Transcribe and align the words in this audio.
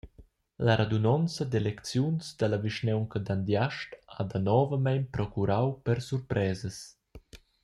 La 0.65 0.73
radunonza 0.79 1.43
d’elecziuns 1.49 2.25
dalla 2.39 2.59
vischnaunca 2.65 3.17
d’Andiast 3.25 3.89
ha 4.15 4.21
danovamein 4.31 5.03
procurau 5.15 5.67
per 5.85 5.97
surpresas. 6.09 6.77